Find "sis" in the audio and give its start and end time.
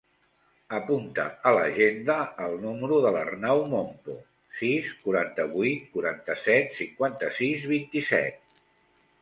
4.63-4.89